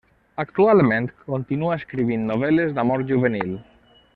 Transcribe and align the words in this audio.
Actualment, 0.43 1.09
continua 1.27 1.75
escrivint 1.81 2.25
novel·les 2.33 2.73
d’amor 2.79 3.05
juvenil. 3.13 3.57